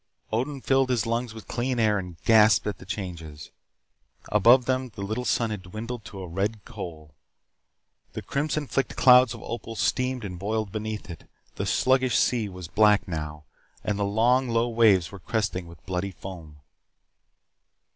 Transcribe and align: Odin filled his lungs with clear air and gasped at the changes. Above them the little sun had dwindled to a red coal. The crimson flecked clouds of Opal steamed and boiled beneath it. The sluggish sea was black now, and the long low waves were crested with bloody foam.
Odin 0.33 0.61
filled 0.61 0.89
his 0.89 1.05
lungs 1.05 1.31
with 1.31 1.47
clear 1.47 1.79
air 1.79 1.99
and 1.99 2.17
gasped 2.23 2.65
at 2.65 2.79
the 2.79 2.87
changes. 2.87 3.51
Above 4.31 4.65
them 4.65 4.89
the 4.95 5.03
little 5.03 5.25
sun 5.25 5.51
had 5.51 5.61
dwindled 5.61 6.03
to 6.03 6.17
a 6.23 6.27
red 6.27 6.65
coal. 6.65 7.13
The 8.13 8.23
crimson 8.23 8.65
flecked 8.65 8.95
clouds 8.95 9.35
of 9.35 9.43
Opal 9.43 9.75
steamed 9.75 10.25
and 10.25 10.39
boiled 10.39 10.71
beneath 10.71 11.07
it. 11.11 11.29
The 11.53 11.67
sluggish 11.67 12.17
sea 12.17 12.49
was 12.49 12.67
black 12.67 13.07
now, 13.07 13.43
and 13.83 13.99
the 13.99 14.03
long 14.03 14.49
low 14.49 14.69
waves 14.69 15.11
were 15.11 15.19
crested 15.19 15.65
with 15.67 15.85
bloody 15.85 16.09
foam. 16.09 16.61